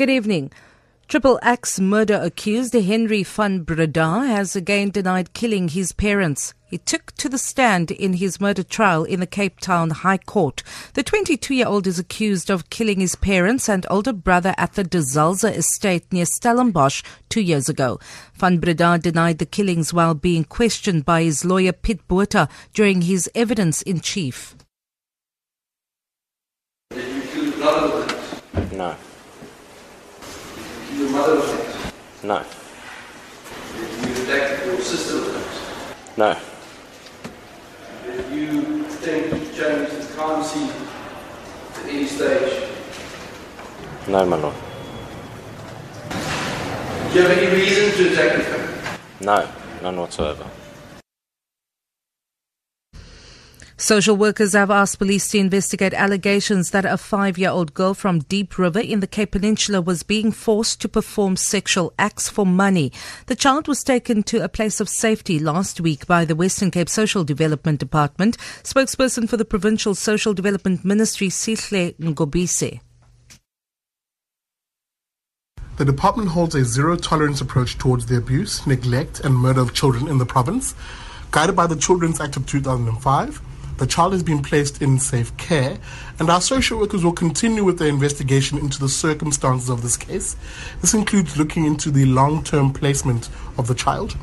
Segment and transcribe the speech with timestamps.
[0.00, 0.50] Good evening.
[1.08, 6.54] Triple axe murder accused Henri van Breda has again denied killing his parents.
[6.64, 10.62] He took to the stand in his murder trial in the Cape Town High Court.
[10.94, 14.84] The 22 year old is accused of killing his parents and older brother at the
[14.84, 18.00] De Zalze estate near Stellenbosch two years ago.
[18.32, 23.28] Van Breda denied the killings while being questioned by his lawyer Piet Botha during his
[23.34, 24.56] evidence in chief.
[26.88, 27.58] Did
[28.72, 28.96] No.
[28.96, 29.09] Your mother
[31.34, 32.24] was next.
[32.24, 32.44] No.
[33.76, 36.18] You attacked your sister was next.
[36.18, 36.36] No.
[38.04, 40.70] Did you change the crime scene
[41.74, 42.68] at any stage?
[44.08, 44.54] No, my lord.
[47.04, 48.98] Did you have any reason to attack your family?
[49.20, 49.48] No.
[49.82, 50.46] None whatsoever.
[53.80, 58.18] Social workers have asked police to investigate allegations that a five year old girl from
[58.18, 62.92] Deep River in the Cape Peninsula was being forced to perform sexual acts for money.
[63.24, 66.90] The child was taken to a place of safety last week by the Western Cape
[66.90, 68.36] Social Development Department.
[68.64, 72.80] Spokesperson for the Provincial Social Development Ministry, Sihle Ngobese.
[75.78, 80.06] The department holds a zero tolerance approach towards the abuse, neglect, and murder of children
[80.06, 80.74] in the province.
[81.30, 83.40] Guided by the Children's Act of 2005,
[83.80, 85.78] the child has been placed in safe care,
[86.18, 90.36] and our social workers will continue with their investigation into the circumstances of this case.
[90.82, 94.18] This includes looking into the long term placement of the child.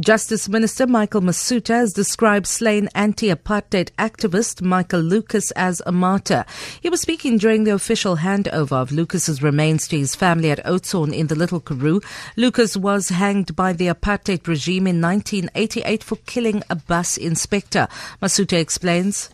[0.00, 6.44] Justice Minister Michael Masutha has described slain anti-apartheid activist Michael Lucas as a martyr.
[6.82, 11.14] He was speaking during the official handover of Lucas's remains to his family at Oudtshoorn
[11.14, 12.02] in the Little Karoo.
[12.36, 17.88] Lucas was hanged by the apartheid regime in 1988 for killing a bus inspector.
[18.20, 19.30] Masutha explains.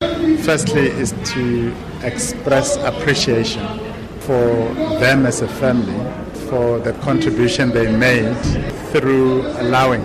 [0.00, 3.66] Firstly, is to express appreciation
[4.20, 5.98] for them as a family
[6.48, 8.34] for the contribution they made
[8.92, 10.02] through allowing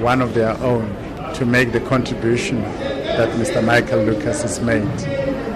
[0.00, 0.88] one of their own
[1.34, 3.64] to make the contribution that Mr.
[3.64, 4.82] Michael Lucas has made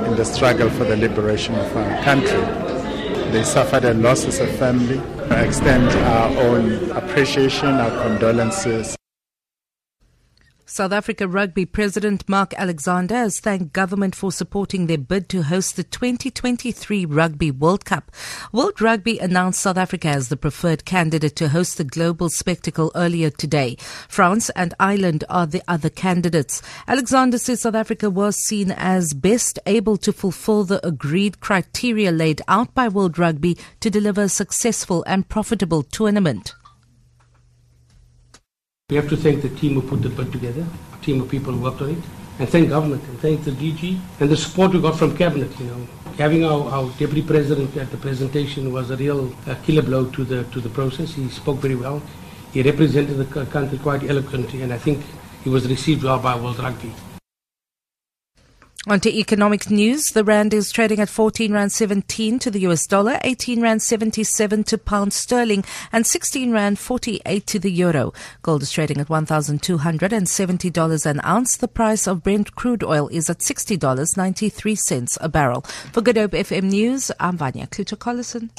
[0.07, 2.41] in the struggle for the liberation of our country.
[3.33, 5.01] They suffered a loss as a family.
[5.31, 8.97] I extend our own appreciation, our condolences.
[10.75, 15.77] South Africa Rugby President Mark Alexander has thanked government for supporting their bid to host
[15.77, 18.11] the 2023 Rugby World Cup.
[18.51, 23.31] World Rugby announced South Africa as the preferred candidate to host the global spectacle earlier
[23.31, 23.77] today.
[24.09, 26.61] France and Ireland are the other candidates.
[26.89, 32.43] Alexander says South Africa was seen as best able to fulfill the agreed criteria laid
[32.49, 36.53] out by World Rugby to deliver a successful and profitable tournament.
[38.91, 40.63] We have to thank the team who put the bid together,
[40.93, 42.05] a team of people who worked on it,
[42.39, 45.59] and thank government and thank the DG and the support we got from cabinet.
[45.59, 49.81] You know, having our, our deputy president at the presentation was a real uh, killer
[49.81, 51.15] blow to the to the process.
[51.15, 52.03] He spoke very well.
[52.53, 55.03] He represented the country quite eloquently, and I think
[55.45, 56.93] he was received well by World Rugby.
[58.87, 60.11] On to economic news.
[60.11, 64.63] The rand is trading at 14 rand 17 to the US dollar, 18 rand 77
[64.65, 68.13] to pound sterling, and 16 rand 48 to the euro.
[68.43, 71.57] Gold is trading at $1,270 an ounce.
[71.57, 75.63] The price of Brent crude oil is at $60.93 a barrel.
[75.63, 78.51] For Good Hope FM News, I'm Vanya Kluter-Collison.